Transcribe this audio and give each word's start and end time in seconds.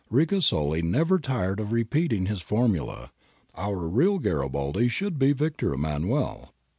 Ricasoli 0.11 0.81
never 0.81 1.19
tired~of 1.19 1.71
repeating 1.71 2.25
hisibfmuTa, 2.25 3.11
'Our 3.55 3.87
real 3.87 4.17
Garibaldi 4.17 4.87
should 4.87 5.19
be 5.19 5.31
Victor 5.31 5.75
Emmanuel.' 5.75 6.55